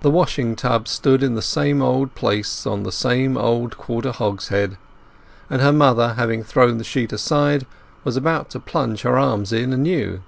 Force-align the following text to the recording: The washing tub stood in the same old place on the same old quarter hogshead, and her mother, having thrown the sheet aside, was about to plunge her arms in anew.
The 0.00 0.10
washing 0.10 0.56
tub 0.56 0.88
stood 0.88 1.22
in 1.22 1.34
the 1.34 1.42
same 1.42 1.82
old 1.82 2.14
place 2.14 2.66
on 2.66 2.84
the 2.84 2.90
same 2.90 3.36
old 3.36 3.76
quarter 3.76 4.10
hogshead, 4.10 4.78
and 5.50 5.60
her 5.60 5.74
mother, 5.74 6.14
having 6.14 6.42
thrown 6.42 6.78
the 6.78 6.84
sheet 6.84 7.12
aside, 7.12 7.66
was 8.02 8.16
about 8.16 8.48
to 8.52 8.58
plunge 8.60 9.02
her 9.02 9.18
arms 9.18 9.52
in 9.52 9.74
anew. 9.74 10.22